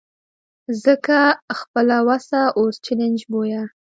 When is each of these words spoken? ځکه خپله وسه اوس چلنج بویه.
ځکه 0.83 1.17
خپله 1.59 1.97
وسه 2.09 2.39
اوس 2.59 2.75
چلنج 2.85 3.19
بویه. 3.31 3.61